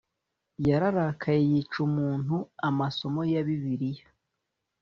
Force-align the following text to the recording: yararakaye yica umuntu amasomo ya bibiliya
yararakaye 0.67 1.41
yica 1.51 1.77
umuntu 1.87 2.35
amasomo 2.67 3.21
ya 3.33 3.41
bibiliya 3.47 4.05